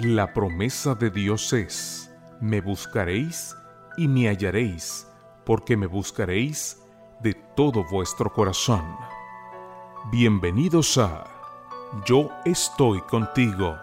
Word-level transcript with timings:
La 0.00 0.32
promesa 0.32 0.94
de 0.94 1.10
Dios 1.10 1.52
es, 1.52 2.08
me 2.40 2.60
buscaréis 2.60 3.56
y 3.96 4.06
me 4.06 4.28
hallaréis, 4.28 5.08
porque 5.44 5.76
me 5.76 5.88
buscaréis 5.88 6.80
de 7.20 7.34
todo 7.56 7.84
vuestro 7.90 8.32
corazón. 8.32 8.84
Bienvenidos 10.12 10.98
a 10.98 11.24
Yo 12.06 12.30
estoy 12.44 13.00
contigo. 13.10 13.74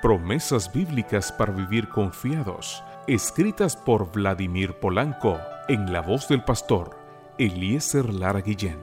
Promesas 0.00 0.72
bíblicas 0.72 1.30
para 1.30 1.52
vivir 1.52 1.90
confiados, 1.90 2.82
escritas 3.06 3.76
por 3.76 4.10
Vladimir 4.10 4.72
Polanco, 4.80 5.36
en 5.68 5.92
la 5.92 6.00
voz 6.00 6.28
del 6.28 6.42
pastor 6.44 6.96
Eliezer 7.36 8.14
Lara 8.14 8.40
Guillén. 8.40 8.78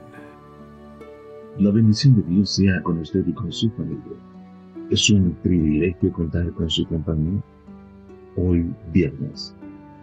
La 1.58 1.72
bendición 1.72 2.14
de 2.14 2.22
Dios 2.22 2.54
sea 2.54 2.80
con 2.84 3.00
usted 3.00 3.26
y 3.26 3.34
con 3.34 3.50
su 3.50 3.68
familia. 3.72 4.29
Es 4.90 5.08
un 5.08 5.36
privilegio 5.44 6.12
contar 6.12 6.50
con 6.52 6.68
su 6.68 6.84
compañía. 6.86 7.40
Hoy, 8.36 8.68
viernes 8.92 9.54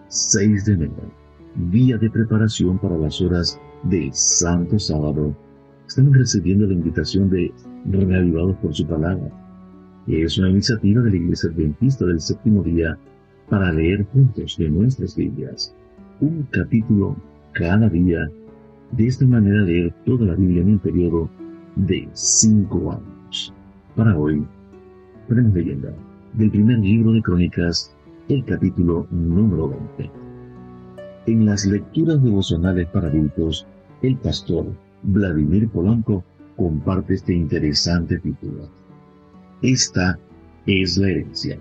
6 0.08 0.64
de 0.64 0.74
enero, 0.74 1.12
día 1.72 1.98
de 1.98 2.10
preparación 2.10 2.78
para 2.78 2.98
las 2.98 3.22
horas 3.22 3.60
del 3.84 4.14
Santo 4.14 4.80
Sábado, 4.80 5.36
estamos 5.86 6.16
recibiendo 6.16 6.66
la 6.68 6.74
invitación 6.74 7.30
de 7.30 7.52
Reavivados 7.92 8.56
por 8.58 8.74
su 8.74 8.88
palabra, 8.88 9.30
es 10.08 10.38
una 10.38 10.52
iniciativa 10.52 11.02
de 11.02 11.10
la 11.10 11.18
Iglesia 11.18 11.50
Adventista 11.50 12.06
del 12.06 12.22
séptimo 12.22 12.64
día 12.64 12.98
para 13.50 13.74
leer 13.74 14.06
juntos 14.14 14.56
de 14.58 14.70
nuestras 14.70 15.18
Biblias, 15.18 15.76
un 16.22 16.48
capítulo 16.52 17.18
cada 17.52 17.90
día. 17.90 18.32
De 18.94 19.08
esta 19.08 19.26
manera 19.26 19.64
leer 19.64 19.94
toda 20.06 20.28
la 20.28 20.36
Biblia 20.36 20.62
en 20.62 20.70
un 20.70 20.80
periodo 20.80 21.30
de 21.76 22.08
cinco 22.14 22.94
años. 22.94 23.54
Para 23.98 24.18
hoy, 24.18 24.46
Leyenda 25.30 25.94
del 26.34 26.50
primer 26.52 26.80
libro 26.80 27.12
de 27.12 27.22
Crónicas, 27.22 27.94
el 28.30 28.46
capítulo 28.46 29.08
número 29.12 29.70
20. 29.98 30.12
En 31.26 31.46
las 31.46 31.66
lecturas 31.66 32.24
devocionales 32.24 32.88
para 32.88 33.10
adultos, 33.10 33.68
el 34.02 34.16
pastor 34.16 34.68
Vladimir 35.04 35.68
Polanco 35.68 36.24
comparte 36.56 37.16
este 37.16 37.34
interesante 37.34 38.20
título. 38.20 38.70
Esta 39.62 40.18
es 40.66 40.98
la 40.98 41.10
herencia. 41.10 41.60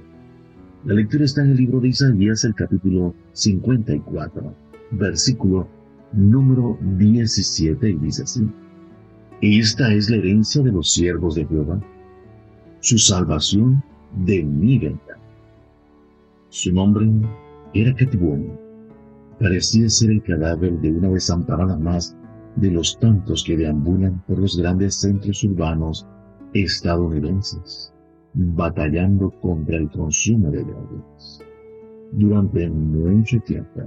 La 0.85 0.95
lectura 0.95 1.25
está 1.25 1.43
en 1.43 1.51
el 1.51 1.57
libro 1.57 1.81
de 1.81 1.89
Isaías, 1.89 2.45
el 2.45 2.55
capítulo 2.55 3.15
54, 3.33 4.55
versículo 4.93 5.67
número 6.13 6.79
17, 6.99 7.91
y 7.91 7.95
dice 7.97 8.23
así. 8.23 8.49
Esta 9.41 9.93
es 9.93 10.09
la 10.09 10.19
herencia 10.19 10.63
de 10.63 10.71
los 10.71 10.93
siervos 10.93 11.35
de 11.35 11.47
Jehová 11.47 11.81
su 12.87 12.99
salvación 12.99 13.83
de 14.25 14.45
mi 14.45 14.79
venta. 14.79 15.19
Su 16.51 16.73
nombre 16.73 17.11
era 17.75 17.93
Ketibón. 17.93 18.61
Parecía 19.41 19.89
ser 19.91 20.13
el 20.13 20.23
cadáver 20.23 20.79
de 20.79 20.93
una 20.93 21.09
desamparada 21.09 21.77
más 21.77 22.17
de 22.55 22.71
los 22.71 22.97
tantos 23.01 23.43
que 23.43 23.57
deambulan 23.57 24.23
por 24.29 24.39
los 24.39 24.57
grandes 24.57 25.01
centros 25.01 25.43
urbanos 25.43 26.07
estadounidenses, 26.55 27.93
batallando 28.35 29.33
contra 29.41 29.79
el 29.79 29.91
consumo 29.91 30.53
de 30.53 30.63
drogas. 30.63 31.43
Durante 32.13 32.71
mucho 32.71 33.41
tiempo, 33.41 33.81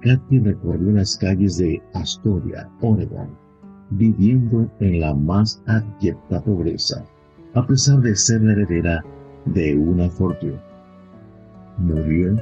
Katy 0.00 0.40
recorrió 0.40 0.90
las 0.90 1.16
calles 1.16 1.58
de 1.58 1.80
Astoria, 1.94 2.68
Oregon, 2.80 3.38
viviendo 3.90 4.68
en 4.80 4.98
la 4.98 5.14
más 5.14 5.62
abyecta 5.68 6.42
pobreza 6.42 7.06
a 7.54 7.66
pesar 7.66 8.00
de 8.00 8.16
ser 8.16 8.42
la 8.42 8.52
heredera 8.52 9.04
de 9.44 9.76
una 9.76 10.08
fortuna. 10.08 10.60
Murió 11.78 12.36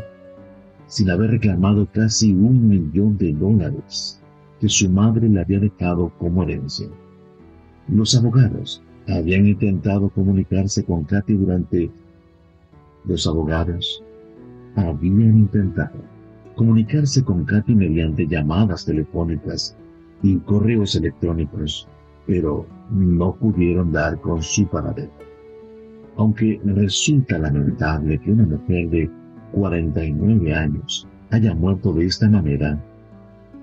sin 0.86 1.10
haber 1.10 1.30
reclamado 1.30 1.86
casi 1.92 2.32
un 2.32 2.68
millón 2.68 3.16
de 3.16 3.32
dólares 3.32 4.20
que 4.60 4.68
su 4.68 4.88
madre 4.88 5.28
le 5.28 5.40
había 5.40 5.60
dejado 5.60 6.12
como 6.18 6.42
herencia. 6.42 6.88
Los 7.88 8.14
abogados 8.16 8.82
habían 9.08 9.46
intentado 9.46 10.08
comunicarse 10.10 10.84
con 10.84 11.04
Katy 11.04 11.34
durante... 11.34 11.90
Los 13.04 13.26
abogados 13.26 14.02
habían 14.76 15.38
intentado 15.38 15.98
comunicarse 16.54 17.24
con 17.24 17.44
Katy 17.44 17.74
mediante 17.74 18.26
llamadas 18.26 18.84
telefónicas 18.84 19.76
y 20.22 20.36
correos 20.38 20.94
electrónicos 20.94 21.88
pero 22.30 22.64
no 22.92 23.34
pudieron 23.34 23.90
dar 23.90 24.20
con 24.20 24.40
su 24.40 24.64
paradero. 24.68 25.10
Aunque 26.16 26.60
resulta 26.64 27.36
lamentable 27.38 28.20
que 28.20 28.30
una 28.30 28.46
mujer 28.46 28.88
de 28.88 29.10
49 29.50 30.54
años 30.54 31.08
haya 31.30 31.52
muerto 31.56 31.92
de 31.92 32.06
esta 32.06 32.30
manera, 32.30 32.80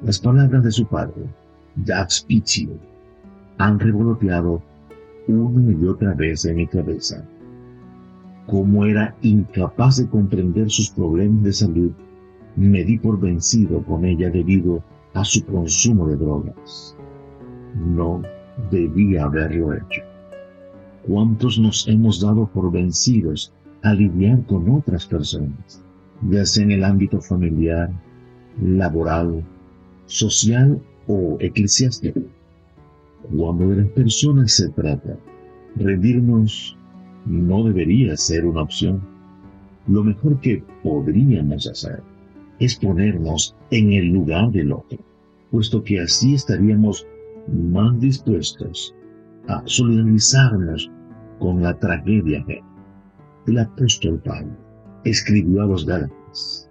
las 0.04 0.20
palabras 0.20 0.66
de 0.66 0.72
su 0.72 0.86
padre, 0.86 1.24
Jack 1.86 2.10
Spitzier, 2.10 2.78
han 3.58 3.80
revoloteado 3.80 4.62
una 5.30 5.72
y 5.72 5.88
otra 5.88 6.14
vez 6.14 6.44
en 6.44 6.58
mi 6.58 6.68
cabeza. 6.68 7.24
Como 8.48 8.84
era 8.84 9.16
incapaz 9.22 9.96
de 9.96 10.10
comprender 10.10 10.70
sus 10.70 10.90
problemas 10.90 11.42
de 11.44 11.54
salud, 11.54 11.92
me 12.58 12.84
di 12.84 12.98
por 12.98 13.18
vencido 13.18 13.82
con 13.84 14.04
ella 14.04 14.30
debido 14.30 14.84
a 15.14 15.24
su 15.24 15.46
consumo 15.46 16.06
de 16.10 16.18
drogas. 16.18 16.98
No 17.76 18.22
debía 18.72 19.24
haberlo 19.24 19.74
hecho. 19.74 20.02
¿Cuántos 21.08 21.58
nos 21.60 21.88
hemos 21.88 22.20
dado 22.20 22.48
por 22.48 22.72
vencidos 22.72 23.54
a 23.84 23.94
lidiar 23.94 24.46
con 24.46 24.70
otras 24.70 25.06
personas, 25.06 25.84
ya 26.30 26.46
sea 26.46 26.64
en 26.64 26.72
el 26.72 26.84
ámbito 26.84 27.22
familiar, 27.22 27.90
laboral, 28.62 29.44
social 30.06 30.82
o 31.08 31.38
eclesiástico? 31.40 32.22
Cuando 33.36 33.70
de 33.70 33.84
las 33.84 33.92
personas 33.92 34.52
se 34.52 34.70
trata, 34.70 35.18
rendirnos 35.76 36.78
no 37.26 37.64
debería 37.64 38.16
ser 38.18 38.46
una 38.46 38.64
opción. 38.64 39.02
Lo 39.88 40.04
mejor 40.04 40.40
que 40.40 40.64
podríamos 40.84 41.68
hacer 41.68 42.02
es 42.60 42.76
ponernos 42.76 43.56
en 43.72 43.94
el 43.94 44.08
lugar 44.08 44.52
del 44.52 44.72
otro, 44.72 44.98
puesto 45.52 45.84
que 45.84 46.00
así 46.00 46.34
estaríamos 46.34 47.06
más 47.48 48.00
dispuestos 48.00 48.94
a 49.48 49.62
solidarizarnos 49.66 50.92
con 51.40 51.62
la 51.62 51.78
tragedia 51.78 52.44
que 52.46 52.62
el 53.48 53.60
apóstol 53.60 54.22
Pablo 54.26 54.56
escribió 55.04 55.64
a 55.64 55.68
los 55.68 55.86
Gálatas 55.86 56.70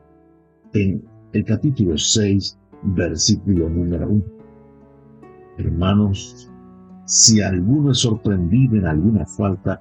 en 0.74 1.02
el 1.32 1.44
capítulo 1.44 1.96
6, 1.96 2.58
versículo 2.82 3.68
número 3.68 4.08
1. 4.08 4.24
Hermanos, 5.58 6.50
si 7.06 7.40
alguno 7.40 7.92
es 7.92 7.98
sorprendido 7.98 8.76
en 8.76 8.86
alguna 8.86 9.24
falta, 9.24 9.80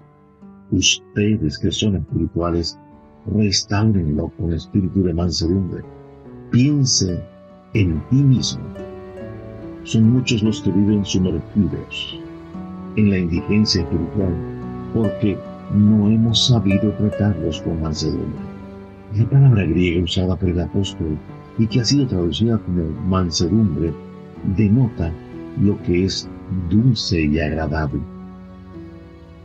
ustedes 0.71 1.59
que 1.59 1.71
son 1.71 1.97
espirituales, 1.97 2.79
restáurenlo 3.25 4.29
con 4.37 4.53
espíritu 4.53 5.03
de 5.03 5.13
mansedumbre. 5.13 5.83
Piense 6.51 7.21
en 7.73 8.01
ti 8.09 8.23
mismo 8.23 8.84
son 9.85 10.11
muchos 10.11 10.41
los 10.41 10.61
que 10.61 10.71
viven 10.71 11.05
sumergidos 11.05 12.19
en 12.95 13.11
la 13.11 13.19
indigencia 13.19 13.83
espiritual 13.83 14.33
porque 14.93 15.37
no 15.73 16.09
hemos 16.09 16.47
sabido 16.47 16.91
tratarlos 16.93 17.61
con 17.61 17.81
mansedumbre. 17.81 18.39
La 19.15 19.25
palabra 19.29 19.63
griega 19.63 20.03
usada 20.03 20.35
por 20.35 20.49
el 20.49 20.59
apóstol 20.59 21.17
y 21.59 21.67
que 21.67 21.81
ha 21.81 21.85
sido 21.85 22.07
traducida 22.07 22.57
como 22.57 22.89
mansedumbre 23.07 23.93
denota 24.57 25.11
lo 25.61 25.81
que 25.83 26.05
es 26.05 26.27
dulce 26.69 27.21
y 27.21 27.39
agradable. 27.39 28.01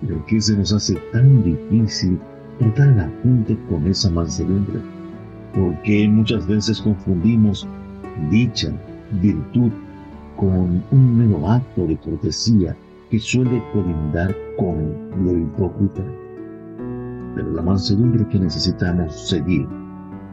¿Por 0.00 0.24
qué 0.24 0.40
se 0.40 0.56
nos 0.56 0.72
hace 0.72 0.94
tan 1.12 1.44
difícil 1.44 2.18
tratar 2.58 2.88
a 2.88 2.96
la 2.96 3.10
gente 3.22 3.58
con 3.68 3.86
esa 3.86 4.10
mansedumbre? 4.10 4.80
Porque 5.54 6.08
muchas 6.08 6.46
veces 6.46 6.80
confundimos 6.80 7.66
dicha, 8.30 8.72
virtud 9.20 9.70
con 10.40 10.82
un 10.90 11.18
mero 11.18 11.46
acto 11.46 11.86
de 11.86 11.98
cortesía 11.98 12.74
que 13.10 13.18
suele 13.18 13.62
colindar 13.74 14.34
con 14.56 14.74
lo 15.22 15.36
hipócrita. 15.36 16.02
Pero 17.34 17.50
la 17.52 17.60
mansedumbre 17.60 18.26
que 18.28 18.38
necesitamos 18.38 19.28
seguir 19.28 19.68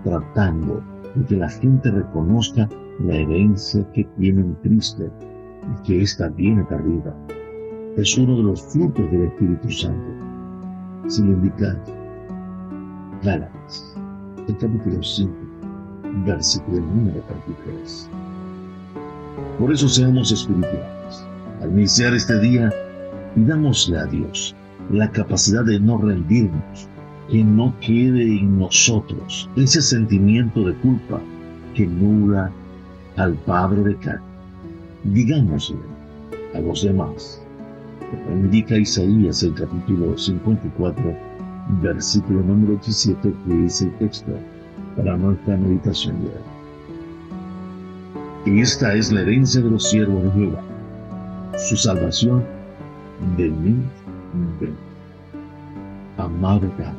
tratando 0.06 0.82
y 1.16 1.24
que 1.26 1.36
la 1.36 1.50
gente 1.50 1.92
reconozca 1.92 2.70
la 3.00 3.16
herencia 3.16 3.86
que 3.92 4.06
tiene 4.18 4.42
en 4.42 4.54
Cristo 4.64 5.04
y 5.04 5.84
que 5.84 6.02
ésta 6.04 6.30
viene 6.30 6.66
de 6.70 6.76
arriba. 6.76 7.14
Es 7.98 8.18
uno 8.18 8.38
de 8.38 8.44
los 8.44 8.62
frutos 8.62 9.12
del 9.12 9.24
Espíritu 9.24 9.70
Santo. 9.70 10.08
Sin 11.08 11.28
indicar, 11.28 11.78
Gálatas, 13.24 13.96
el 14.48 14.58
capítulo 14.58 15.04
5, 15.04 15.34
versículo 16.26 16.80
número 16.80 17.22
23. 17.48 18.10
Por 19.60 19.72
eso 19.72 19.88
seamos 19.88 20.32
espirituales. 20.32 21.26
Al 21.62 21.72
iniciar 21.72 22.14
este 22.14 22.40
día, 22.40 22.72
pidámosle 23.36 23.98
a 23.98 24.06
Dios 24.06 24.56
la 24.92 25.12
capacidad 25.12 25.64
de 25.66 25.80
no 25.80 25.98
rendirnos 25.98 26.88
que 27.30 27.44
no 27.44 27.74
quede 27.82 28.40
en 28.40 28.60
nosotros 28.60 29.50
ese 29.56 29.82
sentimiento 29.82 30.64
de 30.64 30.74
culpa 30.76 31.20
que 31.74 31.86
nula 31.86 32.52
al 33.18 33.34
Padre 33.34 33.84
de 33.84 33.96
cada. 33.98 34.22
Digámosle 35.04 35.78
a 36.54 36.60
los 36.60 36.84
demás, 36.84 37.42
como 38.00 38.38
indica 38.38 38.78
Isaías 38.78 39.44
el 39.44 39.54
capítulo 39.54 40.18
54, 40.18 41.16
versículo 41.82 42.42
número 42.42 42.74
17, 42.74 43.34
que 43.46 43.54
dice 43.54 43.86
el 43.86 43.92
texto 43.98 44.32
para 44.96 45.18
nuestra 45.18 45.58
meditación 45.58 46.22
de 46.22 46.28
hoy. 46.28 46.57
Esta 48.56 48.96
es 48.96 49.12
la 49.12 49.22
herencia 49.22 49.62
de 49.62 49.70
los 49.70 49.90
siervos 49.90 50.24
de 50.24 50.32
Jehová, 50.32 50.64
su 51.58 51.76
salvación 51.76 52.44
de 53.36 53.50
mí, 53.50 53.76
amado 56.18 56.70
Padre. 56.72 56.94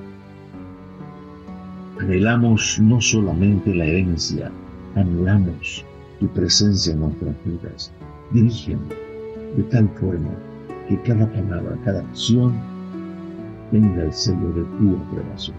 Anhelamos 2.00 2.78
no 2.80 3.00
solamente 3.00 3.74
la 3.74 3.86
herencia, 3.86 4.52
anhelamos 4.94 5.84
tu 6.20 6.28
presencia 6.28 6.92
en 6.92 7.00
nuestras 7.00 7.34
vidas. 7.44 7.90
Dirígeme 8.30 8.94
de 9.56 9.62
tal 9.64 9.88
forma 9.98 10.30
que 10.86 11.00
cada 11.02 11.26
palabra, 11.32 11.76
cada 11.84 12.00
acción 12.00 12.54
tenga 13.72 14.04
el 14.04 14.12
sello 14.12 14.52
de 14.52 14.62
tu 14.62 14.96
aprobación. 14.96 15.56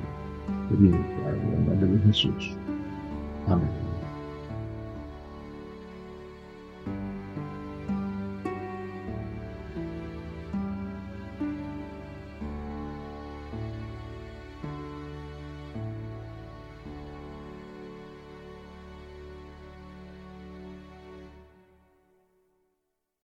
Te 0.69 0.75
pido, 0.75 0.97
Padre, 1.23 1.41
en 1.57 1.65
nombre 1.65 1.87
de 1.87 1.99
Jesús. 2.05 2.55
Amén. 3.47 3.88